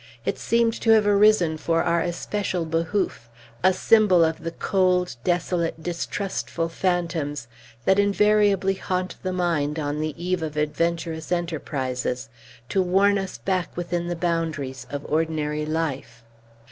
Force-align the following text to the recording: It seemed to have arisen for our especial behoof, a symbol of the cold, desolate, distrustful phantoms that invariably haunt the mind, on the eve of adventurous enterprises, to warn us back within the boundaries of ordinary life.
It 0.25 0.39
seemed 0.39 0.73
to 0.81 0.89
have 0.95 1.05
arisen 1.05 1.57
for 1.59 1.83
our 1.83 2.01
especial 2.01 2.65
behoof, 2.65 3.29
a 3.63 3.71
symbol 3.71 4.25
of 4.25 4.41
the 4.43 4.49
cold, 4.49 5.15
desolate, 5.23 5.83
distrustful 5.83 6.69
phantoms 6.69 7.47
that 7.85 7.99
invariably 7.99 8.73
haunt 8.73 9.17
the 9.21 9.31
mind, 9.31 9.77
on 9.77 9.99
the 9.99 10.15
eve 10.17 10.41
of 10.41 10.57
adventurous 10.57 11.31
enterprises, 11.31 12.29
to 12.69 12.81
warn 12.81 13.19
us 13.19 13.37
back 13.37 13.77
within 13.77 14.07
the 14.07 14.15
boundaries 14.15 14.87
of 14.89 15.05
ordinary 15.07 15.67
life. 15.67 16.23